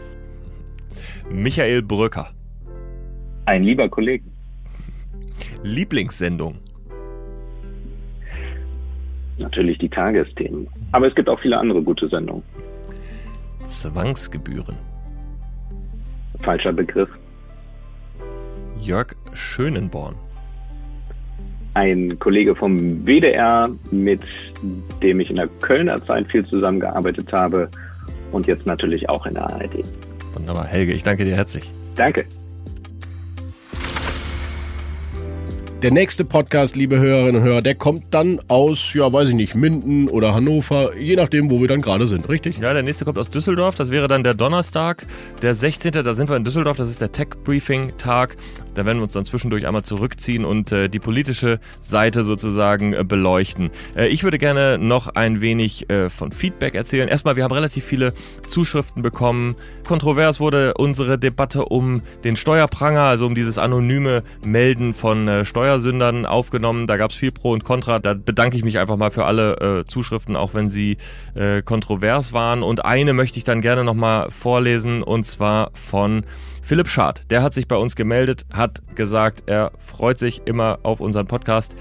[1.29, 2.29] Michael Brücker.
[3.45, 4.25] Ein lieber Kollege.
[5.63, 6.55] Lieblingssendung.
[9.37, 10.67] Natürlich die Tagesthemen.
[10.91, 12.43] Aber es gibt auch viele andere gute Sendungen.
[13.63, 14.75] Zwangsgebühren.
[16.43, 17.09] Falscher Begriff.
[18.79, 20.15] Jörg Schönenborn.
[21.73, 24.21] Ein Kollege vom WDR, mit
[25.01, 27.69] dem ich in der Kölner Zeit viel zusammengearbeitet habe
[28.35, 29.83] und jetzt natürlich auch in der ARD.
[30.33, 30.67] Wunderbar.
[30.67, 31.71] Helge, ich danke dir herzlich.
[31.95, 32.25] Danke.
[35.81, 39.55] Der nächste Podcast, liebe Hörerinnen und Hörer, der kommt dann aus, ja, weiß ich nicht,
[39.55, 42.57] Minden oder Hannover, je nachdem, wo wir dann gerade sind, richtig?
[42.57, 43.75] Ja, der nächste kommt aus Düsseldorf.
[43.75, 45.05] Das wäre dann der Donnerstag,
[45.41, 45.91] der 16.
[45.91, 46.77] Da sind wir in Düsseldorf.
[46.77, 48.35] Das ist der Tech-Briefing-Tag.
[48.75, 53.03] Da werden wir uns dann zwischendurch einmal zurückziehen und äh, die politische Seite sozusagen äh,
[53.03, 53.71] beleuchten.
[53.95, 57.07] Äh, ich würde gerne noch ein wenig äh, von Feedback erzählen.
[57.07, 58.13] Erstmal, wir haben relativ viele
[58.47, 59.55] Zuschriften bekommen.
[59.87, 66.25] Kontrovers wurde unsere Debatte um den Steuerpranger, also um dieses anonyme Melden von äh, Steuersündern
[66.25, 66.87] aufgenommen.
[66.87, 67.99] Da gab es viel Pro und Contra.
[67.99, 70.97] Da bedanke ich mich einfach mal für alle äh, Zuschriften, auch wenn sie
[71.33, 72.63] äh, kontrovers waren.
[72.63, 76.25] Und eine möchte ich dann gerne nochmal vorlesen und zwar von
[76.65, 80.99] Philipp Schad, der hat sich bei uns gemeldet, hat gesagt, er freut sich immer auf
[80.99, 81.75] unseren Podcast.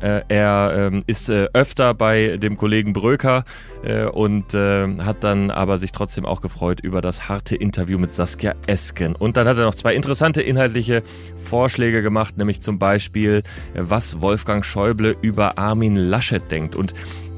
[0.00, 3.44] Äh, er ähm, ist äh, öfter bei dem Kollegen Bröker
[3.82, 8.54] äh, und hat dann aber sich trotzdem auch gefreut über das harte Interview mit Saskia
[8.66, 9.14] Esken.
[9.14, 11.02] Und dann hat er noch zwei interessante inhaltliche
[11.44, 13.42] Vorschläge gemacht, nämlich zum Beispiel,
[13.74, 16.76] was Wolfgang Schäuble über Armin Laschet denkt.
[16.76, 16.94] Und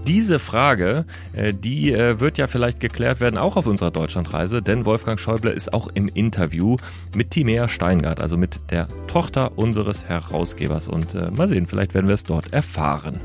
[0.07, 4.85] diese Frage, äh, die äh, wird ja vielleicht geklärt werden, auch auf unserer Deutschlandreise, denn
[4.85, 6.77] Wolfgang Schäuble ist auch im Interview
[7.15, 10.89] mit Timea Steingart, also mit der Tochter unseres Herausgebers.
[10.89, 13.21] Und äh, mal sehen, vielleicht werden wir es dort erfahren.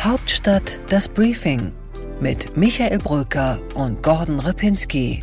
[0.00, 1.70] Hauptstadt das Briefing
[2.20, 5.22] mit Michael Bröker und Gordon Ripinski